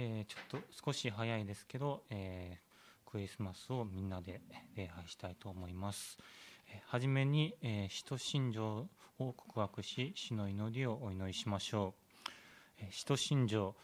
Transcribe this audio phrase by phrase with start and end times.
[0.00, 4.40] えー、ちょっと少し早いですけど、えー、クリスマスをみんなで
[4.76, 6.18] 礼拝したいと思います。
[6.68, 8.86] えー、はじめに、えー、使徒信条
[9.18, 12.30] を告白し、死の祈りをお祈りしましょう。
[12.78, 13.74] えー、使徒信条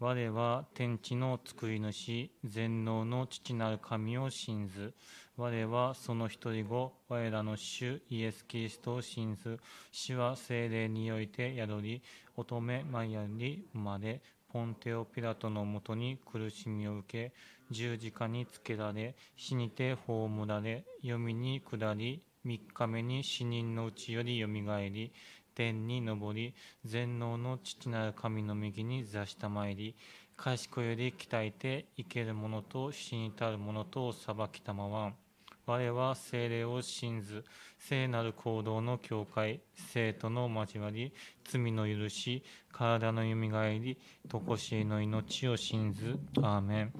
[0.00, 4.94] 我は天地の作り主、全能の父なる神を信ず。
[5.36, 9.60] 我はその一人子、我らの主イエス・キリストを信ず。
[9.92, 12.02] 死は精霊において宿り、
[12.36, 14.20] 乙女マイヤに生まれ、
[14.52, 17.32] ポンテオ・ピラトのもとに苦しみを受け、
[17.70, 25.10] 十字架につけられ、死にて葬られ、読みに下り、三日目に死人のうちよりよみがえり、
[25.54, 26.54] 天に昇り、
[26.84, 29.96] 全能の父なる神の右に座したまいり、
[30.36, 35.21] 賢より鍛えて生ける者と死に至る者とを裁きたまわん。
[35.66, 37.44] 我は精霊を信ず、
[37.78, 41.12] 聖なる行動の境界、生徒の交わり、
[41.44, 43.96] 罪の許し、体のよみがえり、
[44.28, 46.18] とこしの命を信ず。
[46.38, 46.92] アーメン。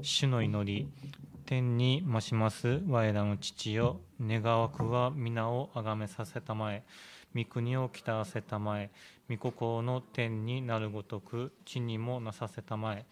[0.00, 0.88] 主の祈り、
[1.44, 6.84] 天に増します我らの父よ、願わくは皆をあがめさせたまえ、
[7.34, 8.90] 御国を来たらせたまえ、
[9.28, 13.04] 御心の天になるごとく、地にもなさせたまえ、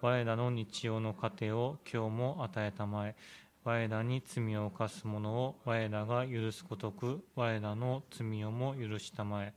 [0.00, 3.16] 我らの日曜の糧を今日も与えたまえ、
[3.64, 9.54] 我らに罪を犯す者を我らが許すことく我らの罪をも許したまえ。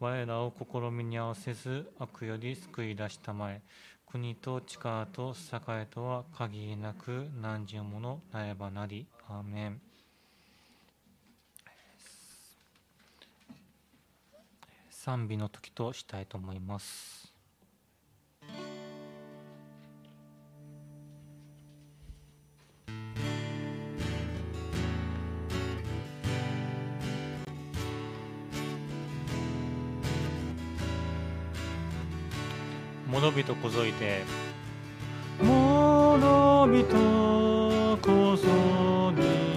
[0.00, 3.60] 我らを試みに合わせず悪より救い出したまえ。
[4.10, 9.06] 国と力と栄とは限りなく何十ものなればなり。
[9.28, 9.80] アーメン。
[14.90, 17.32] 賛美の時としたいと思います。
[33.12, 34.22] 物人こぞいて。
[35.42, 39.51] 物人こぞい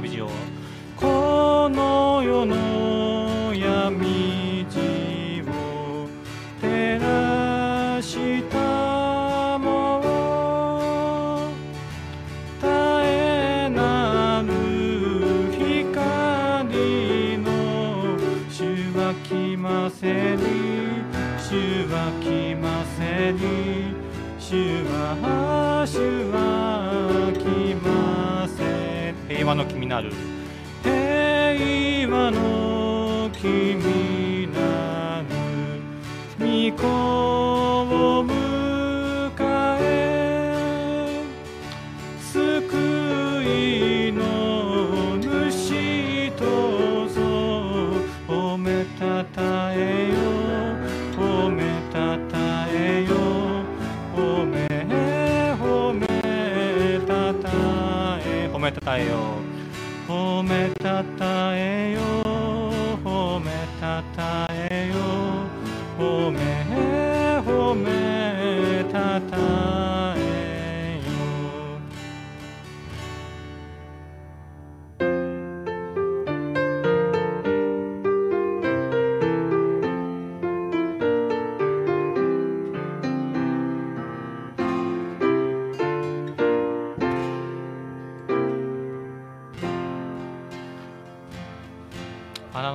[0.00, 0.30] 旅路を。
[0.96, 3.07] この世の
[29.58, 30.12] の君なる。
[30.84, 35.26] 平和の君なる
[36.38, 36.44] 御
[36.76, 38.32] 子を迎
[39.80, 41.24] え
[42.20, 42.32] 救
[43.42, 45.18] いの
[45.50, 47.20] 主とぞ
[48.28, 50.14] 褒めたたえよ
[51.16, 53.16] 褒めたたえよ
[54.14, 54.68] 褒め
[55.60, 56.06] 褒め
[57.04, 57.50] たた
[58.24, 59.37] え褒めたたえよ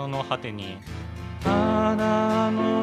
[0.07, 0.77] の果てに。
[1.43, 2.82] 花の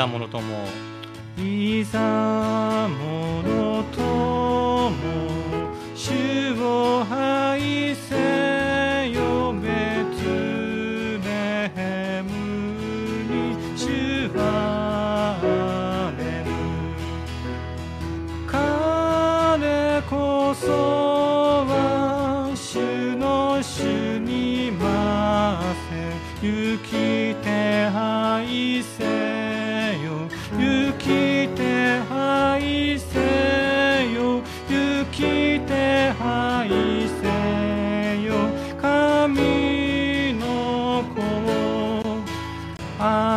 [0.00, 0.40] がものと。
[1.36, 2.39] いいさ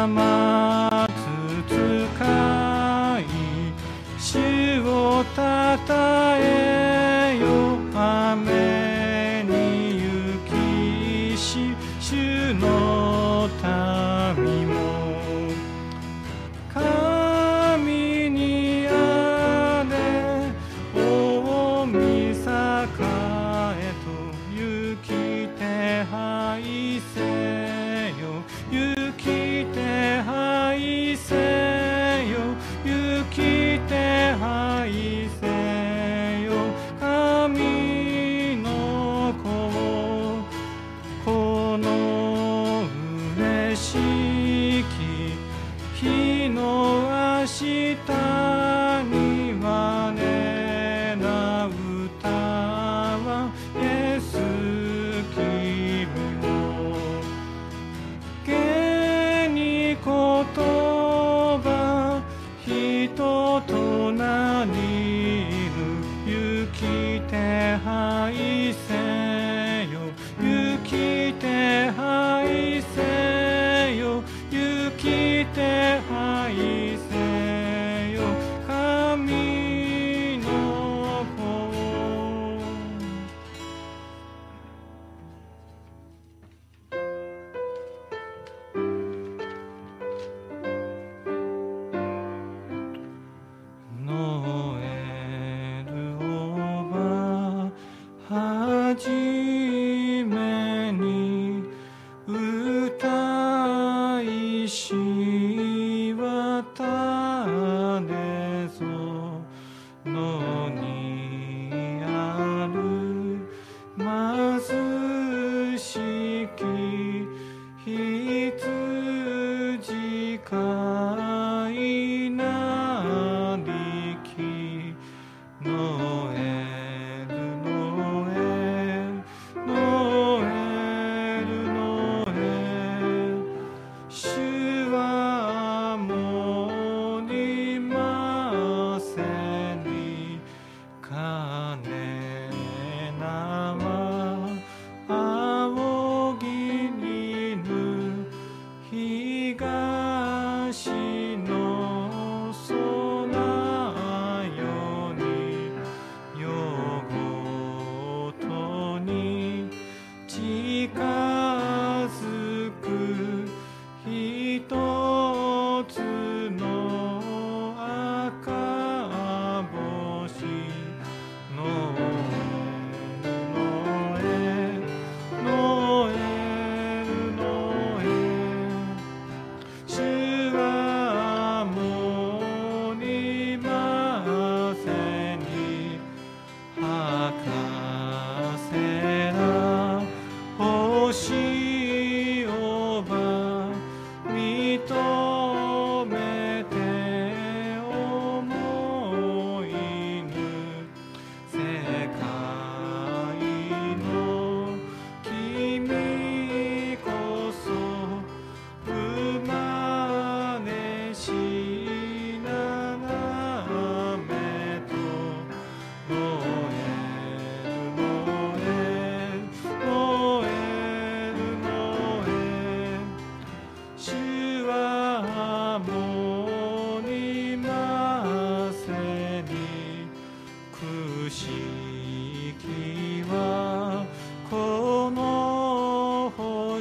[0.03, 0.52] my mind.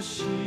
[0.03, 0.42] hoje.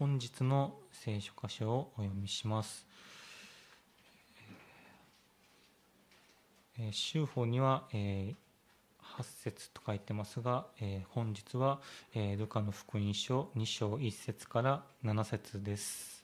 [0.00, 2.86] 本日の聖書箇所をお読みします。
[6.78, 8.34] え修法には、え
[9.18, 11.82] 8節と書いてますが、え本日は、
[12.14, 16.20] えルカの福音書2章1節から7節です。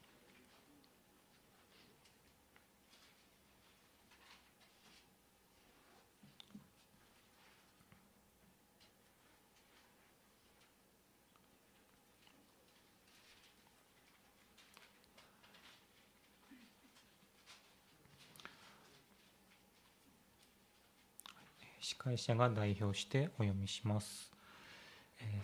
[21.87, 24.32] 司会者が代表してお読みします。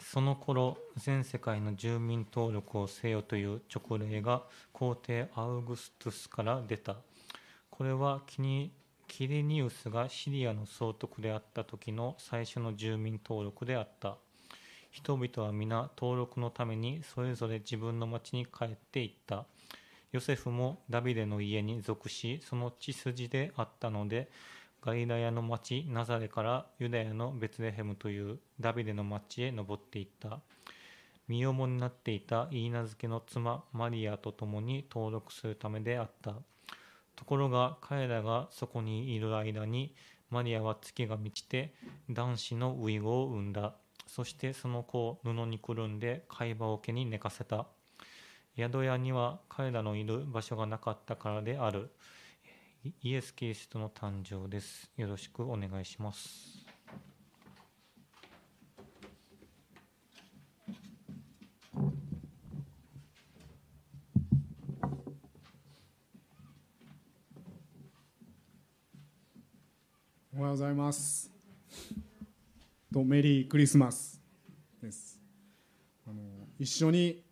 [0.01, 6.97] その頃全世界の住民登録をせよという勅令が皇帝アウグストゥスから出た。
[7.71, 8.73] これはキニ
[9.07, 14.17] キレニウスがシリアの総督であった時の最初の住民登録であった。
[14.91, 19.45] 人々は皆登録のためにそれぞれ自分の町に帰っていった。
[20.13, 24.31] ヨセフもダビデの家に属し、その血筋であったので、
[24.85, 30.41] ガリラヤの町ナザレからユダヤのベツレヘムというダビデの町へ登っていった。
[31.29, 36.35] 身重になっていたイーナ漬けの妻マリアと共に登録するためであった。
[37.15, 39.95] ところが彼らがそこにいる間に
[40.31, 41.73] マリアは月が満ちて
[42.11, 43.77] 男子のウイゴを産んだ。
[44.09, 47.69] そしてその子を布にくるんで貝羽桶に寝かせた。
[48.57, 51.93] 宿屋には彼らのいる場所がなかったからである。
[52.85, 54.91] イエス・キリストの誕生です。
[54.97, 56.67] よろしくお願いします。
[70.37, 71.31] おはようございます。
[72.93, 74.21] とメリークリスマス
[74.83, 75.21] です。
[76.05, 76.21] あの
[76.59, 77.23] 一緒に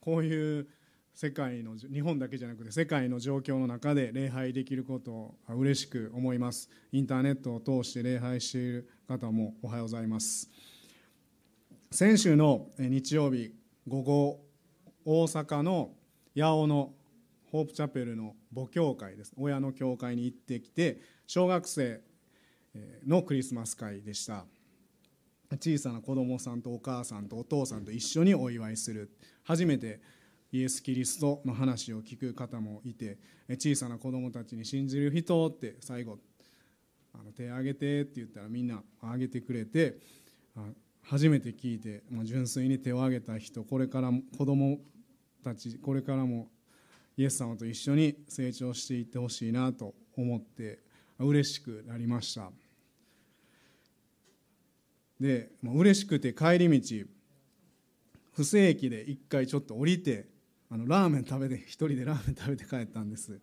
[0.00, 0.68] こういう
[1.14, 6.70] 世界の日本だけじゃなくて世界の状況の中で礼拝できることを嬉しく思います。
[6.90, 10.50] インターネットを通して礼拝している方もおはようございます。
[11.90, 13.54] 先週の日曜日
[13.86, 14.40] 午後
[15.04, 15.92] 大阪の
[16.34, 16.94] 八尾の
[17.50, 19.34] ホープチャペルの母教会です。
[19.36, 22.00] 親の教会に行ってきて小学生
[23.06, 24.46] のクリスマス会でした。
[25.60, 29.10] 小さな子供さんとお母さんとお父さんと一緒にお祝いする。
[29.44, 30.00] 初めて
[30.52, 33.18] イエス・キリストの話を聞く方もいて
[33.52, 36.18] 小さな子供たちに信じる人って最後
[37.14, 39.98] あの手を挙げてって言ったらみんな挙げてくれて
[41.02, 44.78] 初めて聞いて、まあ、純粋に手を挙げた人これからも子供
[45.42, 46.48] たちこれからも
[47.16, 50.80] イエス様と一緒に成長していってほしいなと思って
[51.18, 52.50] 嬉しくなりました。
[55.20, 57.06] で、まあ、嬉しくて帰り道
[58.32, 60.31] 不正駅で一回ちょっと降りて
[60.72, 63.38] あのラーメン食べて一人でラーメン食べて帰ったんです、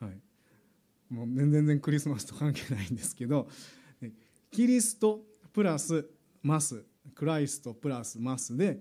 [0.00, 3.48] はい、もう全然クリスマスと関係ないんですけど
[4.50, 5.20] キリスト
[5.54, 6.06] プラス
[6.42, 6.84] マス
[7.14, 8.80] クライストプラスマスで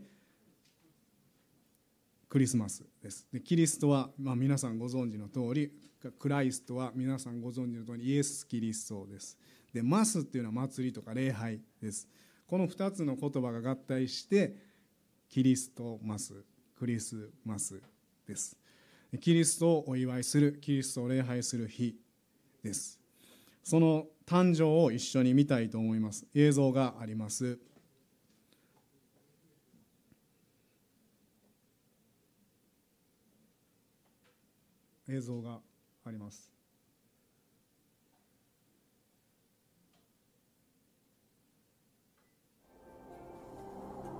[2.27, 3.25] クリスマスです。
[3.32, 5.72] でキリストは、まあ、皆さんご存知の通り
[6.20, 9.38] クライストは皆さんご存知の通りイエス・キリストです。
[9.74, 12.10] でマスっていうのは祭りとか礼拝です。
[12.48, 14.58] この2つの言葉が合体して
[15.29, 16.44] キリストマス。
[16.78, 17.82] クリスマス
[18.28, 18.56] です。
[19.20, 21.96] キリストをお祝いするキリストを礼拝する日
[22.64, 23.00] です。
[23.64, 26.26] その誕生を一緒に見たいと思います。
[26.36, 27.58] 映像があります。
[35.10, 35.60] 映像が
[36.06, 36.52] あります。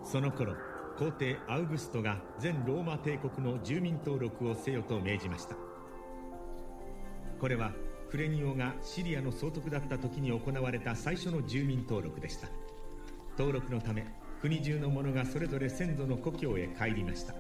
[0.04, 5.56] その頃皇帝アウグストが全ローマ帝国の住民登録をせよと命じました。
[7.40, 7.72] これは
[8.10, 12.48] クレニオがシリアの総督だった時に行われた最初の住民登録でした。
[13.38, 14.08] 登録のため
[14.42, 17.36] 国中の者がそれぞれ先祖の故郷へ帰りました。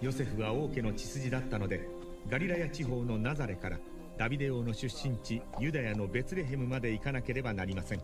[0.00, 1.86] ヨセフは王家の血筋だったので
[2.30, 3.78] ガリラヤ地方のナザレから
[4.16, 8.00] ダビデ王の出身地ユダヤのベツレヘムまで行かなければなりません。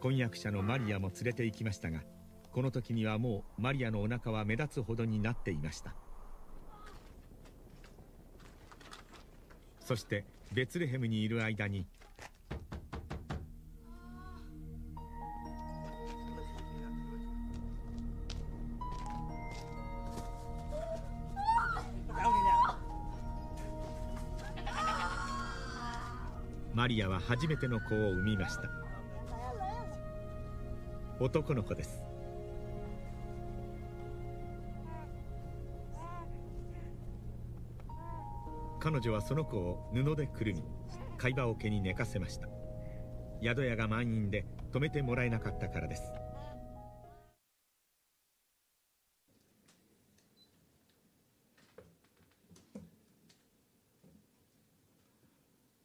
[0.00, 2.00] 婚約者のマリアも連れて行きましたが
[2.52, 5.94] この時にはもうマリアのお腹は目立つほどになっていました。
[9.80, 11.86] そしてベツレヘムにいる間に
[26.72, 28.62] マリアは初めての子を産みました。
[31.22, 32.00] 男の子です。
[38.80, 40.64] 彼女はその子を布でくるみ
[41.18, 42.48] 貝羽桶に寝かせました。
[43.42, 46.02] 宿屋が満員で止めてもらえなかったからです。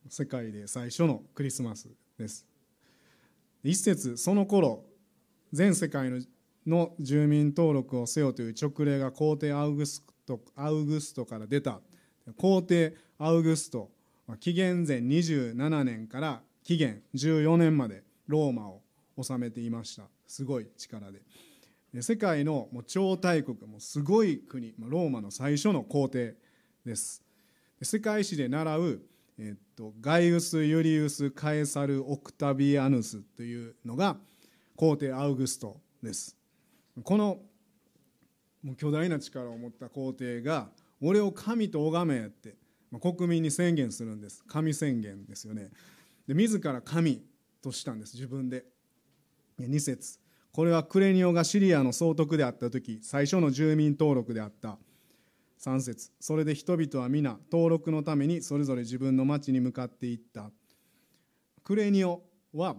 [0.07, 2.45] 世界で最初のクリスマスです。
[3.65, 4.85] 一節その頃
[5.55, 6.19] 全世界の
[6.67, 11.79] の住民登録をせよという勅令が皇帝アウグストアウグストから出た。
[12.35, 13.89] 皇帝アウグスト
[14.41, 18.81] 紀元前27年から紀元14年までローマを
[19.21, 20.03] 治めていました。
[20.27, 21.21] すごい力で。
[22.01, 26.35] 世界のもう超大国もすごい国ローマの最初の皇帝
[26.85, 27.23] です。
[27.81, 29.01] 世界史で習う
[29.37, 34.17] えっと、ガイウス・ユリウス・カエサル・オクタビアヌスというのが
[34.75, 36.35] 皇帝アウグストです。
[37.03, 37.39] この
[38.77, 40.69] 巨大な力を持った皇帝が
[41.01, 42.55] 俺を神と拝めって
[42.99, 44.43] 国民に宣言するんです。
[44.45, 45.69] 神宣言ですよね。
[46.27, 47.21] で自ら神
[47.61, 48.65] としたんです自分で。
[49.59, 50.19] 2節。
[50.51, 54.77] これはクレニオがシリアの総督であった時最初の住民登録であった。
[55.61, 56.11] 3節。
[56.19, 60.51] それで人々は皆登録のためにそれぞれ自分の町に向かっていった。
[61.63, 62.75] クレニオは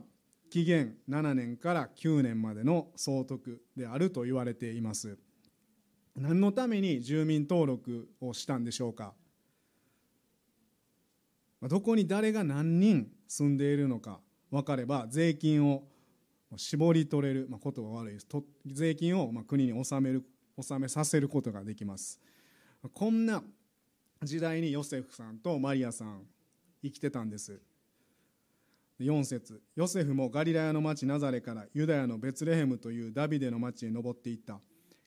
[0.50, 5.18] 紀元7年から9年までの総督であると言われています。
[6.14, 9.14] 何のために住民登録をしたんでしょうか？
[11.62, 15.84] どこに誰が何人住んでいるのか分かれば税金を
[16.56, 18.26] 絞り取れる、まあ、言葉悪いです。
[18.66, 20.24] 税金をま国に納める
[20.56, 22.20] 納めさせることができます。
[22.94, 23.42] こんな
[24.22, 26.22] 時代にヨセフさんとマリアさん
[26.82, 27.60] 生きてたんです。
[29.00, 34.60] 4節ヨセフもガリラヤの町ナザレからユダヤのベツレヘムというダビデの町に登っていった。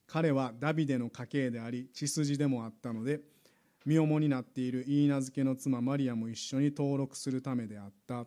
[0.06, 3.20] 彼はダビデの家系であり血筋でもあったので
[3.86, 8.26] 身重になっているイーナ漬けの妻マリアも一緒に登録するためであった。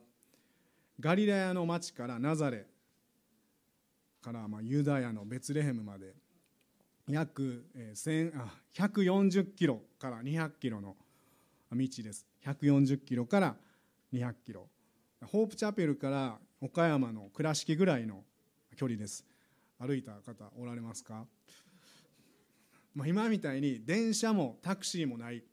[1.00, 2.66] ガリラヤの町からナザレ
[4.22, 6.14] からまあユダヤのベツレヘムまで
[7.08, 7.66] 約
[8.76, 10.96] 140キロから200キロの
[11.72, 12.26] 道です。
[12.46, 13.56] 140キロから
[14.14, 14.68] 200キロ。
[15.28, 18.24] ホープチャペルから岡山の倉敷ぐらいの
[18.76, 19.26] 距離です。
[19.80, 21.26] 歩いた方おられますか、
[22.96, 25.44] まあ、今みたいに電車もタクシーもない。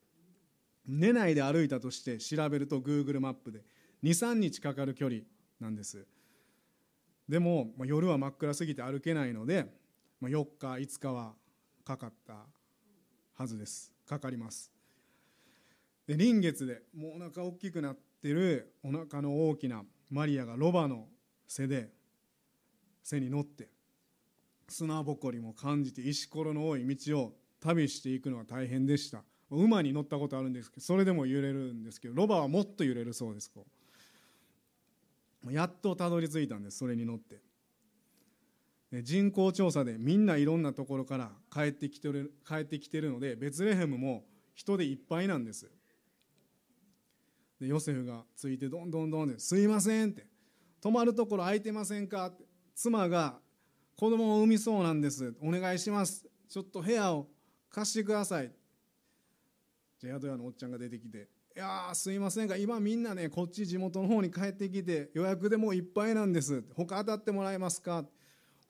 [0.86, 3.62] 寝ないで歩いたとして調べると Google マップで
[4.02, 5.22] 23日かかる距離
[5.60, 6.06] なんです。
[7.28, 9.66] でも、まあ、夜は真っ暗すぎて歩けないので、
[10.20, 11.34] まあ、4日5日は
[11.84, 12.46] かかった
[13.34, 13.92] はずです。
[14.06, 14.79] かかります。
[16.10, 21.06] で臨月でもうお腹大きくなってるお腹の大きなマリアがロバの
[21.46, 21.88] 背で
[23.00, 23.68] 背に乗って
[24.68, 29.22] 砂ぼこりも感じて石ころの多い道を旅していくのは大変でした。
[29.52, 33.64] 馬に乗ったことあるんですけどそれでも揺れるんですけどロバはもっと揺れるそうですこ
[35.46, 35.52] う。
[35.52, 37.40] やっとたどり着いたんですそれに乗って。
[39.04, 44.24] 人口調査でみんないろんなところから帰ってきてる帰ってきてるのでベツレヘムも
[44.56, 45.70] 人でいっぱいなんです。
[47.60, 50.26] でヨセフがついてどんどんどんで「すいません」って
[50.80, 52.44] 「泊まるところ空いてませんか?」って
[52.74, 53.38] 妻が
[53.96, 55.34] 子供を産みそうなんです。
[55.40, 56.26] お願いします。
[56.48, 57.28] ちょっと部屋を
[57.68, 58.52] 貸してください
[60.00, 66.64] じゃあ宿屋のおっちゃんが出てきて「いやすいませんが今みんなねこっち地元の方に帰ってきて予約でもういっぱいなんです。
[66.74, 68.08] 他当たってもらえますか?」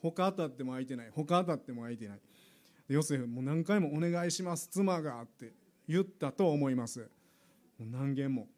[0.02, 1.10] 他当たっても空いてない。
[1.10, 2.20] 他当たっても空いてない。
[2.88, 4.68] ヨセフもう何回も「お願いします。
[4.68, 5.54] 妻が」って
[5.86, 7.08] 言ったと思います。
[7.78, 8.48] 何件も。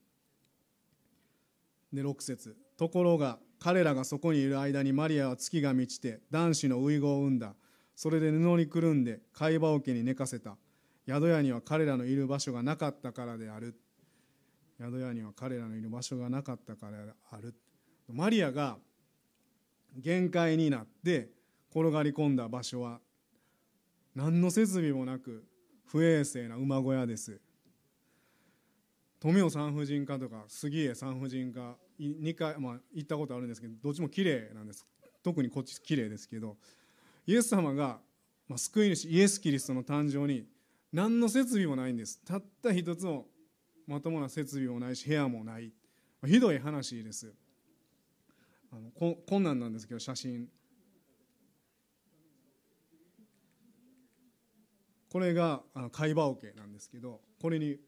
[1.92, 2.56] で6節。
[2.76, 7.54] ところが彼らがそこにいる間にマリアは月が満ちて男子の遺語を産んだ。
[7.94, 10.56] それで布にくるんで貝羽桶に寝かせた。
[11.06, 13.76] 宿屋には彼らのいる場所がなかったからである。
[14.80, 17.54] 宿屋には彼らのいる場所がなかったからである。
[18.08, 18.78] マリアが
[19.96, 21.30] 限界になって
[21.70, 23.00] 転がり込んだ場所は
[24.14, 25.44] 何の設備もなく
[25.86, 27.40] 不衛生な馬小屋です。
[29.22, 34.84] 富雄産婦人科とか杉江産婦人科2回、まあ、行ったことあるんですけどどっちも綺麗なんです。
[35.22, 36.56] 特にこっち綺麗ですけど
[37.24, 38.00] イエス様が、
[38.48, 40.44] まあ、救い主イエス・キリストの誕生に
[40.92, 42.20] 何の設備もないんです。
[42.24, 43.26] たった一つの
[43.86, 45.66] まともな設備もないし部屋もない、
[46.20, 47.32] まあ、ひどい話です。
[48.72, 50.48] あのこ困難なんですけど写真。
[55.10, 57.78] これがあの貝羽桶なんですけどこれに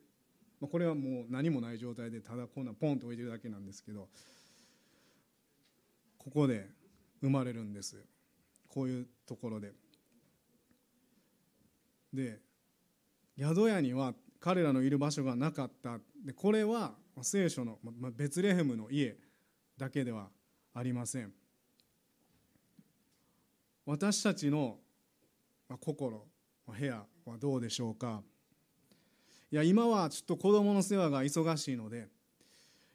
[0.65, 4.09] まあ、これはもう何もない状態でただこんなポンと置いてるだけなんですけど
[6.17, 6.71] ここで
[7.21, 8.03] 生まれるんです。
[8.67, 9.73] こういうところで。
[12.15, 12.41] で
[13.39, 15.99] 宿屋には彼らのいる場所がなかった。
[16.25, 19.19] でこれは聖書の、まあ、ベツレヘムの家
[19.77, 20.31] だけでは
[20.73, 21.33] ありません。
[23.85, 24.79] 私たちの
[25.79, 26.27] 心
[26.67, 28.23] 部屋はどうでしょうか。
[29.55, 32.09] いや今はちょっと子供の世話が忙しいので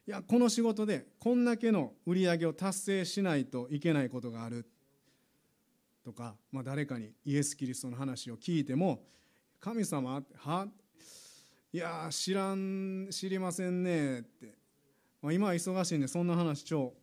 [0.06, 4.70] いやこの仕事でこんだけの売り上げを達成しないといけないことがある。
[6.04, 9.08] とか、まあ、誰かにイエス・キリストの話を聞いても
[9.62, 10.68] 「神様は
[11.72, 14.58] いや知らん知りませんね」って、
[15.22, 16.94] まあ、今は忙しいんでそんな話超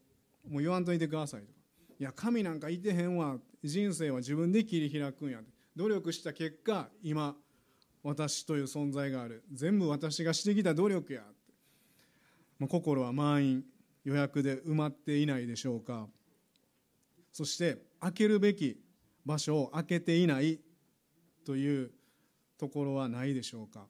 [0.46, 1.58] もう言わんといてくださいとか
[1.98, 5.40] 「いや神なんかいてへんわ人生は自分で切り開くんや」
[5.74, 7.34] 努力した結果今
[8.06, 9.42] 私という存在がある。
[9.52, 11.22] 全部私がしてきた努力や。
[12.58, 13.64] まあ、心は満員。
[14.04, 16.06] 予約で埋まっていないでしょうか。
[17.32, 18.80] そして開けるべき
[19.24, 20.60] 場所を開けていない
[21.44, 21.90] という
[22.56, 23.88] ところはないでしょうか。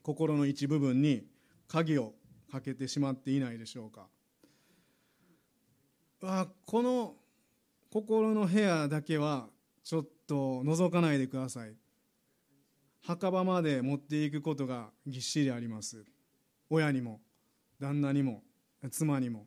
[0.00, 1.26] 心の一部分に
[1.68, 2.14] 鍵を
[2.50, 4.06] かけてしまっていないでしょうか。
[6.22, 7.16] あこの
[7.90, 9.48] 心の部屋だけは
[9.84, 11.74] ちょっと覗かないでください。
[13.06, 16.04] 墓場まで持っていくことがぎっしりあります。
[16.68, 17.20] 親にも
[17.80, 18.42] 旦那にも
[18.90, 19.46] 妻にも。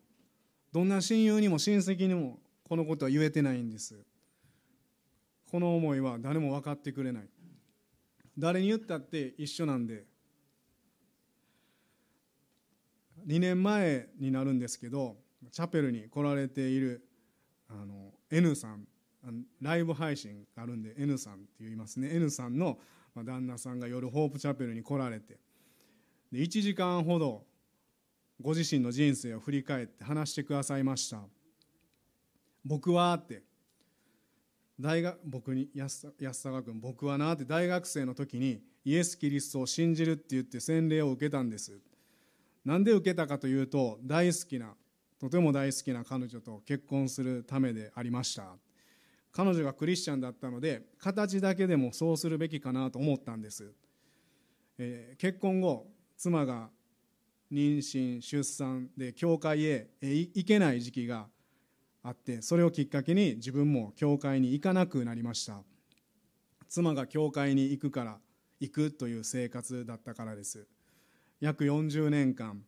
[0.72, 4.00] どんな親友にも親戚にもこのことは言えてないんです。
[5.52, 7.30] この思いは誰も分かってくれない。
[8.38, 10.06] 誰に言ったって一緒なんで。
[13.28, 15.17] 2年前になるんですけど
[15.52, 17.06] チャペルに来られている
[17.67, 18.88] あの N さん
[19.62, 22.10] ライブ配信があるんで N さんって言いますね。
[22.13, 22.80] N さんの
[23.15, 25.38] まあ旦那さんが夜ホープチャペルに来られて
[26.32, 27.43] で1時間ほど
[28.41, 31.19] ご自身の人生を振り返って話してくださいました。
[32.63, 33.43] 僕はって
[34.80, 41.78] 大学僕に安坂君僕はなって大学生の時にイエス・キリストを信じるって言って洗礼を受けたんです。
[42.63, 44.74] なんで受けたかというと大好きな
[45.19, 48.56] とても大好きな彼女と結婚するためでありました。
[49.39, 53.71] 彼女がクリスチャンだったので形だけでもそうするべきかなと思ったんです、
[54.78, 56.67] えー、結婚後妻が
[57.49, 61.28] 妊娠出産で教会へ行けない時期が
[62.04, 65.63] あってそれをきっかけに自分も教会に行かなくなりました。
[66.67, 68.17] 妻が教会に行くから
[68.60, 70.67] 行くという生活だったからです。
[71.39, 72.62] 約40年間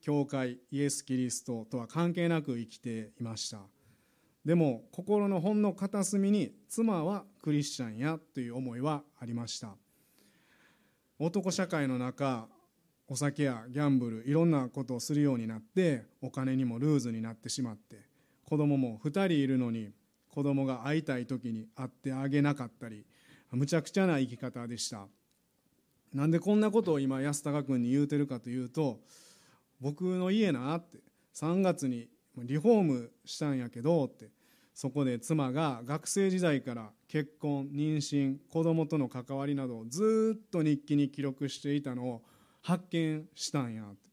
[0.00, 3.58] 教会イエス・キリストとは関係なく生きていました。
[4.44, 9.76] でも心のほんの片隅に妻はクリスチャンやという思いはありました。
[11.18, 12.48] 男社会の中
[13.06, 18.06] お酒やギャンブルいろんなことをするようになってお金にもルーズになってしまって
[18.44, 19.90] 子供も2人いるのに
[20.28, 23.04] 子供が会いたい時に会ってあげなかったり
[23.52, 25.06] むちゃくちゃな生き方でした。
[26.12, 29.00] なんでこんなことを今安高君に言うてるかというと
[29.80, 30.98] 僕の家なって
[31.34, 34.30] 3月にリフォームしたんやけどって
[34.74, 42.22] そこで妻が学生時代から結婚妊娠子供との関わりなどをずっと日記に記録していたのを
[42.62, 44.12] 発見したんやって。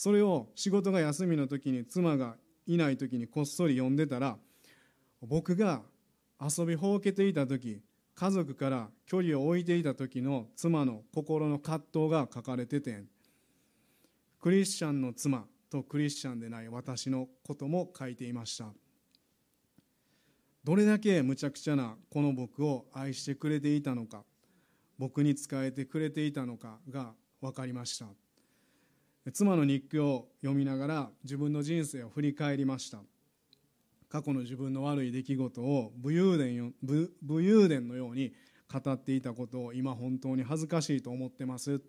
[0.00, 4.38] それを仕事が休みの時に妻がいない時にこっそり読んでたら
[5.20, 5.82] 僕が
[6.40, 7.82] 遊びほうけていた時
[8.14, 13.04] 家族から距離を置いていた時の妻の心の葛藤が書かれてて
[14.40, 18.66] クリスチャンの妻とクリスチャンでない私のことも書いていました。
[20.62, 24.24] どれだけむちゃくちゃなこの僕を愛してくれていたのか
[24.98, 28.06] 僕に仕えてくれていたのかが分かりました。
[29.32, 33.00] 妻の日記を読みながら自分の人生を振り返りました。
[34.10, 38.34] 過去の自分の悪い出来事を武勇伝武武勇伝のように
[38.70, 41.80] 語っていたことを今本当に恥ずかしいと思ってます。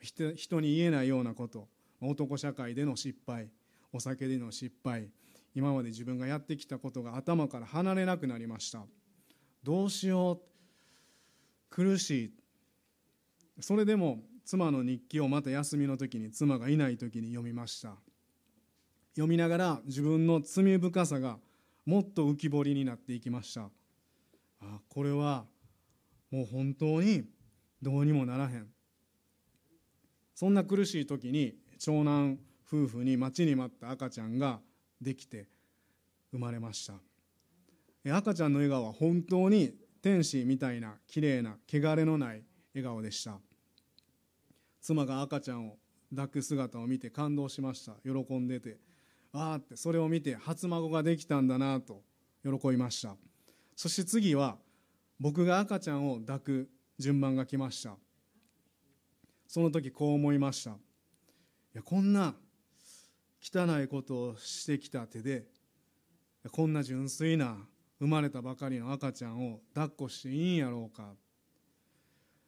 [0.00, 1.68] 人に言えないようなこと。
[2.06, 3.48] 男社会での失敗
[3.92, 5.08] お酒での失敗
[5.54, 8.84] 今まで自分がやってきたことが頭から離れなくなりました。
[9.62, 10.40] どうしよう
[11.70, 12.32] 苦しい。
[13.60, 17.94] それでも妻の日記をまた休みの時に妻がいない時に読みました。
[19.14, 21.38] 読みながら自分の罪深さが
[21.86, 23.70] もっと浮き彫りになっていきました。
[24.60, 25.44] あこれは
[26.30, 27.24] もう本当に
[27.80, 28.66] どうにもならへん。
[30.34, 34.58] そんな苦しい時に長男夫婦に待ちに待った赤ちゃんが
[35.02, 35.48] できて
[36.32, 36.94] 生まれました。
[38.10, 42.42] 赤ちゃんの笑顔は本当に天使みたいな綺麗な汚れのない
[42.74, 43.38] 笑顔でした。
[44.80, 45.76] 妻が赤ちゃんを
[46.08, 47.92] 抱く姿を見て感動しました。
[48.02, 48.78] 喜んでて
[49.30, 52.00] ああってそれを見て初孫ができたんだなと
[52.42, 53.14] 喜びました。
[53.76, 54.56] そして次は
[55.20, 57.94] 僕が赤ちゃんを抱く順番が来ました。
[59.46, 60.78] その時こう思いました。
[61.74, 62.34] やこんな
[63.42, 65.44] 汚いことをしてきた手で
[66.50, 67.56] こんな純粋な
[67.98, 71.14] 生まれたばかりの赤ちゃんを抱っこしていいんやろうか。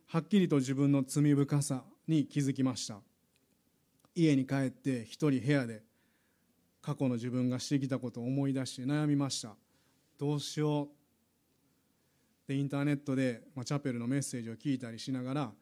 [0.09, 3.01] はっきりと自分の罪深さに気づきました。
[4.15, 5.83] 家に帰って一人部屋で
[6.81, 9.57] 過去の自分がしてきたことを思い出して悩みました。
[10.19, 10.89] どうしよう。
[12.49, 15.53] でインターネットで、まあ、チャペルのメッセージを聞いたりしながら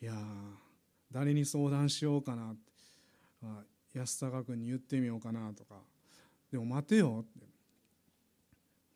[0.00, 0.14] いや
[1.12, 2.69] 誰に相談しようかなって、
[3.42, 3.62] あ、
[3.94, 5.76] 安坂君に言ってみようかなとか。
[6.50, 7.46] でも待てよって、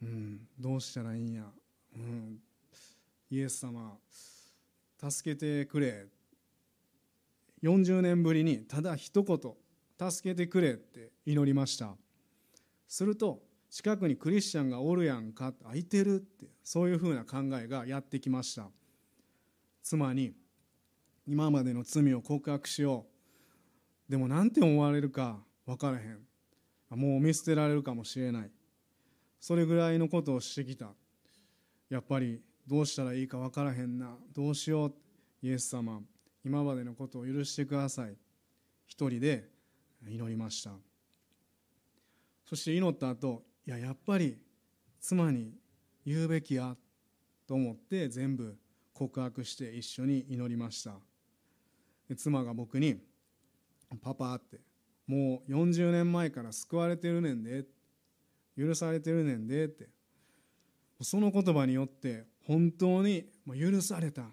[0.03, 1.45] うん、どうしたらいいんや、
[1.97, 2.39] うん、
[3.31, 3.97] イエス様
[5.11, 6.07] 助けてくれ。
[7.63, 11.95] 40年ぶりにただ一言助けてくれって祈りました。
[12.87, 15.53] すると近くにクリスチャンがおるやんか。
[15.63, 18.69] 空いてるってそういうふうな考えがやってきました。
[19.83, 20.33] 妻に
[21.27, 23.14] 今までの罪を告白しよう。
[24.09, 26.19] でも何て思われるか分からへん。
[26.91, 28.51] もう見捨てられるかもしれない。
[29.41, 30.93] それぐらいのことをしてきた。
[31.89, 34.17] やっぱりどうしたらいいか分からへんな。
[34.35, 34.95] どうしよう。
[35.43, 36.01] イエス様
[36.45, 38.17] 今までのことを許してください。
[38.87, 39.49] 一人で
[40.07, 40.71] 祈りました。
[42.47, 44.39] そして祈った後いややっぱり
[45.01, 45.53] 妻に
[46.05, 46.77] 言うべきや。
[47.47, 48.57] と思って全部
[48.95, 50.95] 告白して一緒に祈りました。
[52.17, 53.03] 妻が僕に
[54.01, 54.61] 「パパ」って
[55.07, 57.67] 「もう40年前から救われてるねんで」
[58.57, 59.89] 許されてるねんでって。
[61.03, 64.27] その言葉によって本当に許された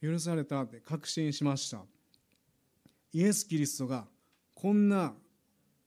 [0.00, 1.84] 許されたって確信しました。
[3.12, 4.06] イエス・キリストが
[4.54, 5.14] こんな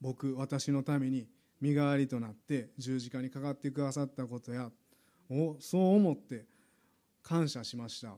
[0.01, 1.27] 僕私のために
[1.61, 4.69] 身代わりとなって十字架にかかってくださったことや
[5.29, 6.45] をそう思って
[7.21, 8.15] 感謝しました。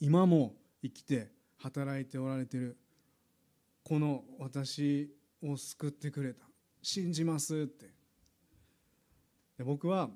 [0.00, 2.76] 今も生きて働いておられてる。
[3.88, 5.08] この私
[5.40, 6.44] を救ってくれた。
[6.82, 7.86] 信じますって。
[9.56, 10.10] で僕は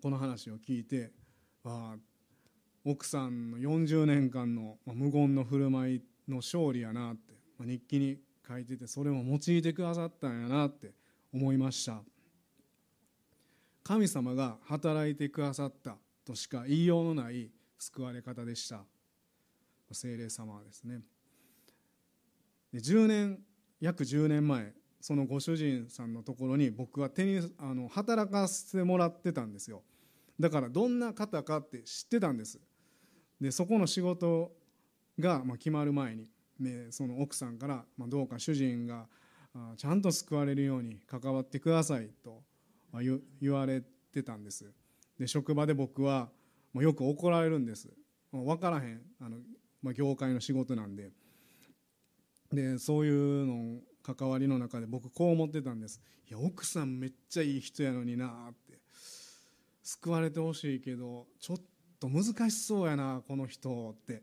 [0.00, 1.12] この話を聞いて
[1.64, 1.96] あ
[2.82, 8.16] 奥さんの40年間の無言の振る舞いの勝利やなって日記に
[8.48, 10.94] 書いててそれも用いてくださったんやなって
[11.34, 12.00] 思いました。
[13.84, 18.86] 神様が働いてくださったとしか言いようのない救われ方でした。
[19.92, 21.02] 精霊様はですね
[22.74, 23.38] 10年
[23.80, 29.82] 約10年前そのご主人さんのところに僕は手にあの働かせてもらってたんですよ。
[30.38, 32.60] だからどんな方かって知ってたんです。
[33.40, 34.52] でそこの仕事
[35.18, 39.06] が決まる前にでその奥さんから、まあ、どうか主人が
[39.76, 42.42] ちゃんと救われるように関わってくださいと
[43.40, 44.72] 言われてたんです。
[45.18, 46.28] で職場で僕は
[46.74, 47.88] よく怒られるんです。
[48.32, 49.38] 分からへんあの、
[49.82, 51.10] ま、業界の仕事なんで。
[52.52, 56.00] でそういうの関わりの中で僕こう思ってたんです。
[56.28, 58.78] いや奥さんめっちゃいい人やのになって。
[59.82, 61.56] 救われてほしいけどちょっ
[61.98, 64.22] と難しそうやなこの人って。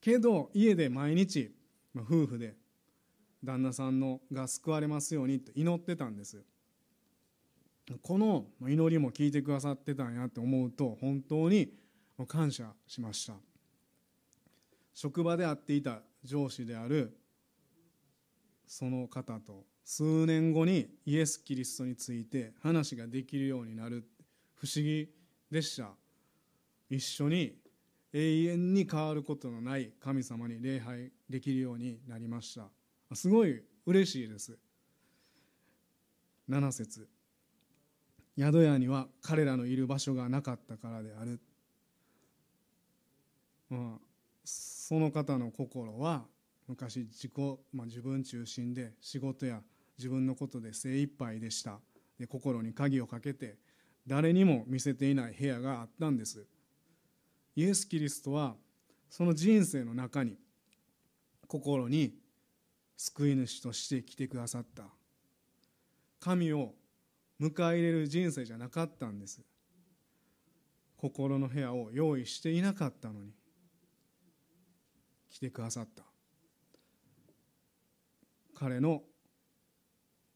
[0.00, 1.54] けど家で毎日
[1.94, 2.56] 夫婦で
[3.44, 6.42] 旦那さんのが救われますようにと祈ってたんです。
[8.00, 11.72] この祈りも聞いてくださってたんやって思うと本当に
[12.28, 13.34] 感謝しました。
[14.94, 17.16] 職場で会っていた上司である
[18.66, 24.04] その方と数年後にイエス・キリストについて話ができるようになる。
[24.54, 25.08] 不思議
[25.50, 25.90] でした。
[26.88, 27.58] 一緒に
[28.12, 32.68] 永遠に変わることのない神様に礼拝できるようになりました。
[33.14, 34.56] すごい嬉しいです。
[36.48, 37.08] 7節。
[38.38, 41.40] 宿屋には彼らのいる場所がなかったからである、
[43.68, 44.00] まあ、
[44.92, 46.26] その方の心は
[46.68, 47.32] 昔自己、
[47.72, 49.62] まあ、自分中心で仕事や
[49.96, 51.80] 自分のことで精一杯でした。
[52.18, 53.56] で心に鍵をかけて
[54.06, 56.44] 誰にも見せていない部屋があったんです。
[57.56, 58.54] イエス・キリストは
[59.08, 60.36] その人生の中に
[61.46, 62.12] 心に
[62.98, 64.84] 救い主として来てくださった。
[66.20, 66.74] 神を
[67.40, 69.40] 迎え入れる人生じゃなかったんです。
[70.98, 73.32] 心の部屋を用意していなかったのに。
[75.32, 76.04] 来てくださった。
[78.54, 79.02] 彼の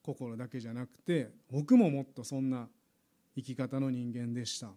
[0.03, 2.69] 心だけじゃなくて僕ももっとそんな
[3.37, 4.71] 生き方の人間でした。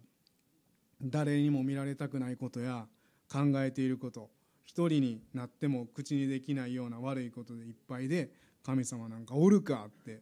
[1.02, 2.86] 誰にも見られたくないことや
[3.32, 4.28] 考えていること
[4.64, 8.30] 一人になっても口にできないような悪いことでいっぱいで
[8.62, 10.20] 神様なんかおるかって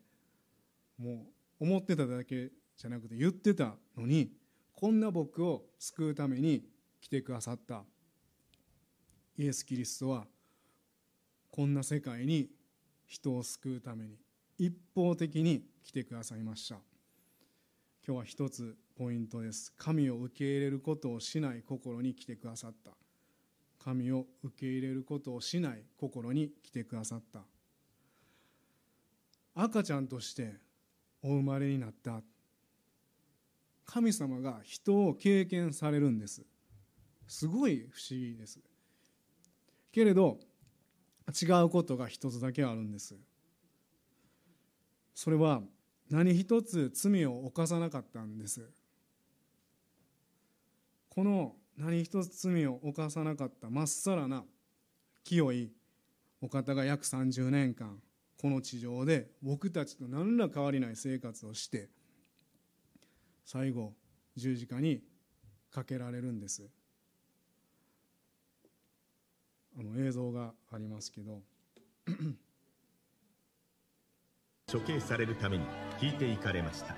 [0.97, 1.27] も
[1.61, 4.31] う思ってただけじゃなくて言ってたのに
[4.75, 6.63] こんな僕を救うために
[7.01, 7.83] 来てくださった。
[9.39, 10.27] イエス・キリストは
[11.49, 12.51] こんな世界に
[13.07, 14.17] 人を救うために
[14.59, 16.75] 一方的に来てくださいました。
[18.05, 19.73] 今日は一つポイントです。
[19.77, 22.91] 神を受け入れることをしない心に来てくださった。
[23.79, 27.43] 神を受け入れることをしない心に来てくださった。
[29.55, 30.55] 赤ちゃんとして
[31.23, 32.23] お生まれになった。
[33.85, 36.43] 神様が人を経験されるんです。
[37.29, 38.59] すごい不思議です。
[39.93, 40.39] けれど
[41.29, 43.17] 違うことが一つだけあるんです。
[45.15, 45.63] それは
[46.11, 48.71] 何一つ罪を犯さなかったんです。
[51.11, 54.45] この何一つ罪を犯さなかったまっさらな
[55.25, 55.73] 清い
[56.41, 58.01] お方が約30年間
[58.41, 61.89] この地上で僕たちと何ら変わりない生活をして
[63.45, 63.95] 最後
[64.37, 65.03] 十字架に
[65.71, 66.69] かけられるんです。
[69.79, 71.43] あの映像がありますけど。
[74.71, 75.65] 処刑されるために
[76.01, 76.95] 引いていかれました。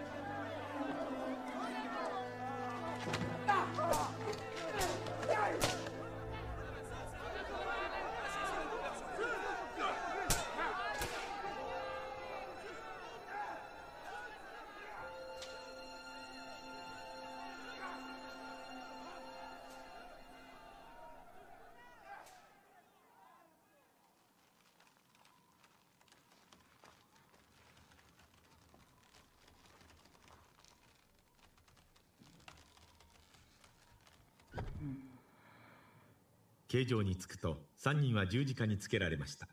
[36.71, 39.49] 形状に着くと3人は十字架につけられました。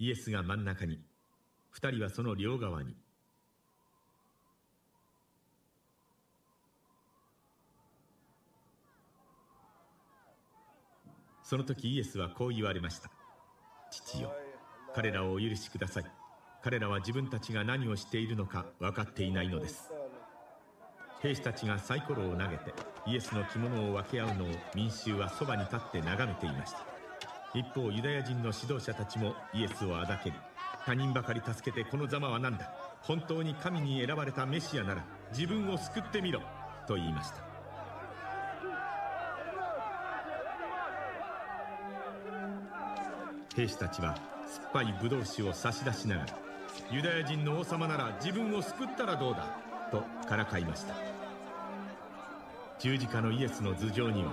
[0.00, 0.98] イエスが真ん中に
[1.72, 2.96] 2人はその両側に。
[11.44, 13.08] その時イエスはこう言われました。
[13.92, 14.32] 父よ
[14.96, 16.04] 彼らをお許しください。
[16.60, 19.91] 彼らは自分たちが何をしているのか分かっていないのです。
[21.22, 22.74] 兵士たちがサイコロを投げて
[23.06, 26.78] イエスの着物を分け合うのを民衆はそばに立って眺めていました。
[27.54, 30.36] 一方ユダヤ人の指導者たちもイエスをあだけり
[30.84, 32.68] 他人ばかり助けてこのざまは何だ？
[33.02, 36.40] 本当に神に選ばれたメシアなら自分を救ってみろ
[36.88, 37.36] と言いました。
[43.54, 44.16] 兵士たちは
[44.46, 46.38] 酸っぱいブドウ酒を差し出しながら
[46.90, 49.46] ユダヤ人の王様なら自分を救ったらどうだ？
[49.90, 51.11] とからかいました。
[52.82, 54.32] 十字架のイエスの頭上には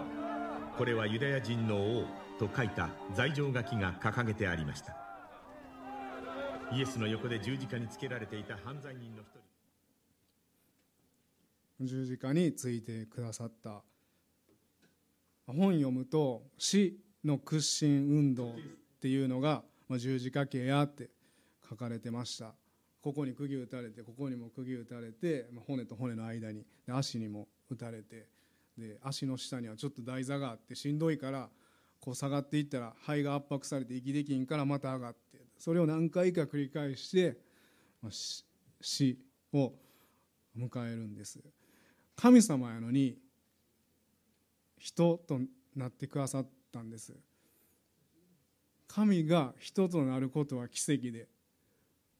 [0.75, 2.05] これはユダヤ人の王
[2.39, 4.97] と書いた罪状書きが掲げてありました。
[6.73, 9.27] イエスの横で十字架につけられていた犯罪人の一
[11.77, 11.85] 人。
[11.85, 13.83] 十字架についてくださった。
[15.45, 18.53] 本読むと死の屈伸運動っ
[18.99, 19.61] ていうのが
[19.95, 21.11] 十字架刑やって
[21.69, 22.55] 書かれてました。
[23.03, 28.38] ここに釘打たれてここにも釘打たれて骨と骨の間に足にも打たれて
[28.79, 31.49] で足の下にはちょっと台座があってしんどいから
[31.99, 37.37] こう下がっていったら肺が圧迫されて息できんからまた上がってそれを何回か繰り返して
[38.81, 39.17] 死
[39.53, 39.73] を
[40.57, 41.39] 迎えるんです。
[42.15, 43.17] 神様やのに
[44.77, 45.39] 人と
[45.75, 47.13] なってくださったんです。
[48.87, 51.27] 神が人となることは奇跡で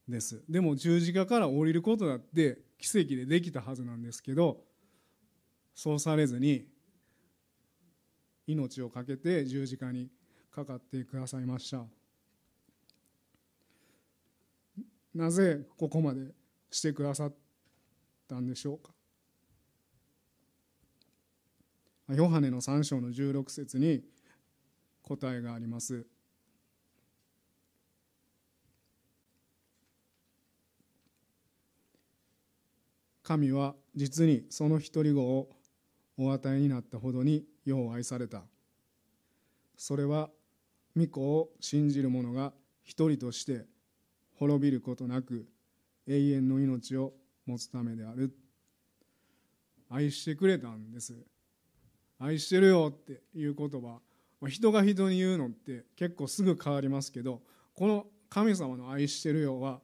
[0.08, 0.44] です。
[0.50, 4.64] でも十字架から降りることだって奇跡でできたはずなんですけど
[5.82, 6.68] そうされずに
[8.46, 10.10] 命を懸けて十字架に
[10.52, 11.86] かかってくださいました。
[15.16, 16.34] なぜここまで
[16.70, 17.34] してくださっ
[18.28, 18.92] たんでしょうか。
[22.14, 24.04] ヨハネの3章の16節に
[25.02, 26.06] 答えがあります。
[33.24, 35.59] 神は実にその独り子を
[36.22, 38.44] お与えになったほどによう愛された。
[39.78, 40.30] それは
[40.98, 42.52] 御子を信じる者が
[42.84, 43.66] 一人として
[44.36, 45.48] 滅びることなく
[46.08, 47.14] 永遠の命を
[47.46, 48.36] 持つためである。
[49.90, 51.16] 愛してくれたんです。
[52.20, 54.00] 愛してるよっていう言葉
[54.48, 57.42] 人が人に言うのって結構すぐ変わりますけど
[57.74, 59.80] この神様の愛してるよは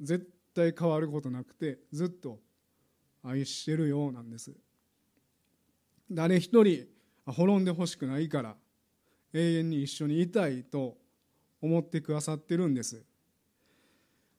[0.00, 2.38] 絶対変わることなくてずっと
[3.22, 4.52] 愛してるようなんです。
[6.14, 6.86] 誰一人
[7.26, 8.56] 滅んでほしくないから
[9.32, 10.96] 永遠に一緒にいたいと
[11.60, 13.02] 思ってくださってるんです。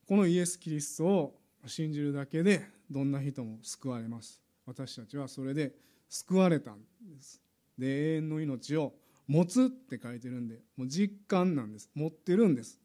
[0.08, 4.42] このイエス・キリストを信じるだけでどんな人も救われます。
[4.66, 5.74] 私たちはそれで
[6.10, 7.42] 救われたんです。
[7.78, 8.94] で永遠の命を
[9.28, 11.90] 持つって書いてるんでもう実感なんです。
[11.96, 12.80] 持ってるんです。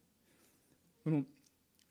[1.03, 1.23] この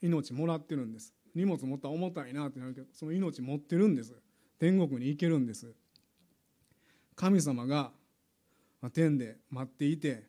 [0.00, 1.12] 命もらってるんです。
[1.34, 4.14] 荷物持ったら重たいなってなるけどその命持ってるんです。
[4.58, 5.72] 天国に行けるんです。
[7.18, 7.90] 神様が
[8.94, 10.22] 天で待っていて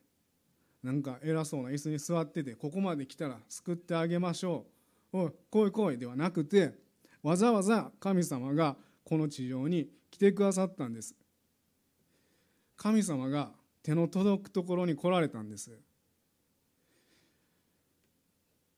[0.81, 4.65] なんか偉そうな椅子に座っててここまで来たら救ってあげましょ
[5.13, 5.19] う。
[5.19, 6.73] おい来い来いではなくて
[7.21, 11.15] わざわざ神様がこの地上に来てくださったんです。
[12.75, 13.51] 神様が
[13.83, 15.79] 手の届くところに来られたんです。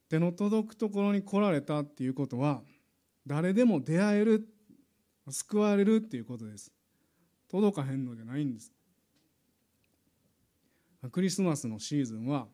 [0.10, 2.62] 手の届くところに来られたっていうことは
[3.26, 4.50] 誰でも出会える
[5.30, 6.74] 救われるっていうことです。
[7.52, 8.72] 届かへんのじゃないんです。
[11.12, 12.48] クリスマスのシーズンは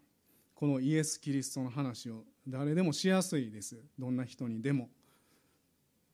[0.55, 3.77] このイエス・キリストの話を誰でもしやすいです。
[3.99, 4.89] どんな人にでも。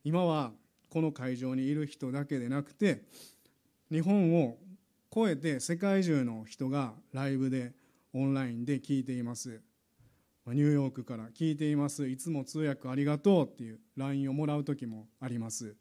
[0.04, 0.52] 今は
[0.90, 3.04] この会場にいる人だけでなくて
[3.90, 4.58] 日本を
[5.14, 7.72] 超えて世界中の人がライブで
[8.12, 9.62] オンラインで聞いています。
[10.46, 12.10] ニューヨークから聞いています。
[12.10, 15.78] いつも通訳ありがとうっていう LINE をもらう時もあります、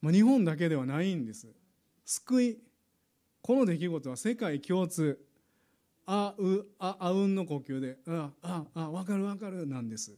[0.00, 1.48] まあ、日本だけではないんです。
[2.04, 2.58] 救い。
[3.42, 5.18] この出来事は世界共通。
[6.06, 10.16] あうああうんの呼吸であああ分かる分かるなんです。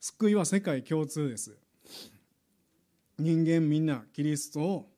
[0.00, 1.58] 救いは世界共通です。
[3.18, 4.88] 人間みんなキリストを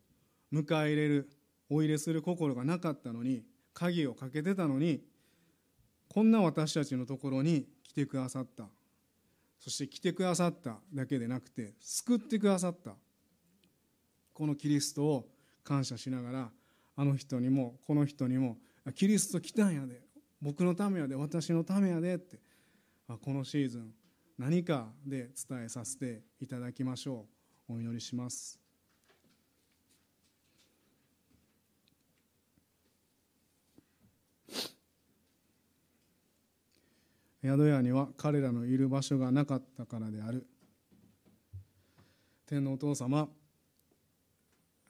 [0.52, 1.30] 迎え入れる
[1.70, 3.42] お入れする心がなかったのに
[3.74, 5.02] 鍵をかけてたのに
[6.08, 8.64] こんな私たちのところに来てくださった。
[9.58, 12.94] そして来てくださっただけでなくて救ってくださった。
[14.38, 15.28] このキリストを
[15.64, 16.48] 感謝しながら
[16.94, 18.56] あの人にもこの人にも
[18.94, 20.00] キリスト来たんやで
[20.40, 22.38] 僕のためやで私のためやでって
[23.08, 23.92] このシーズン
[24.38, 27.26] 何かで伝えさせていただきましょ
[27.68, 27.72] う。
[27.72, 28.60] お祈りします。
[37.42, 40.46] 宿屋には彼らのいる場所がなかったからである。
[42.46, 43.28] 天皇お父様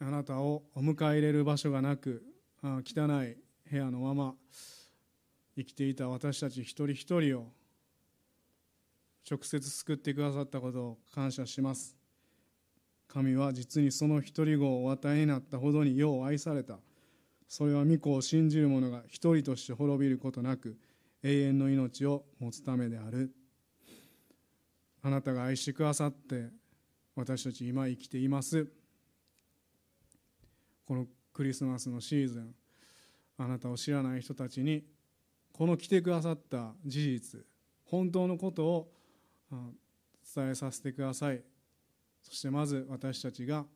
[0.00, 2.22] あなたをお迎え入れる場所がなく
[2.62, 3.36] 汚い
[3.70, 4.34] 部屋のまま
[5.56, 7.48] 生きていた私たち一人一人を
[9.28, 11.96] 直接救ってくださったことを感謝します。
[13.08, 16.78] 神は実にその一人子をお与えになったほどによう愛された。
[17.48, 20.78] それは御子を信じる者が一人として滅びることなく
[21.22, 23.34] 永遠の命を持つためである。
[25.02, 26.50] あなたが愛してくださって
[27.16, 28.68] 私たち今生きています。
[30.88, 32.54] このクリスマスのシーズン
[33.36, 34.82] あなたを知らない人たちに
[35.52, 37.40] この来てくださった事実
[37.84, 38.92] 本当のことを
[40.34, 41.42] 伝えさせてください。
[42.22, 43.66] そしてまず私たちが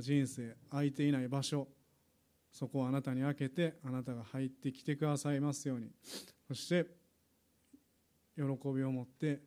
[0.00, 1.68] 人生空いていない場所
[2.52, 5.92] そこをあなたに開けてあなたが入ってきてくださいますように。
[6.48, 6.86] そして
[8.36, 9.42] 喜びを持って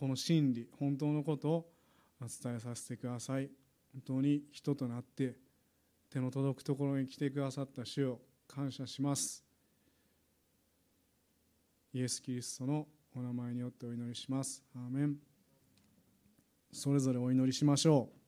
[0.00, 1.70] この真理本当のことを
[2.20, 3.50] 伝えさせてください。
[3.94, 5.36] 本当に人となって
[6.10, 9.44] 手の届くところに来てくださった主を感謝します。
[11.92, 14.64] イエス・キリストのお名前によってお祈りします。
[14.74, 15.16] アーメン。
[16.72, 18.23] それぞれお祈りしましょう。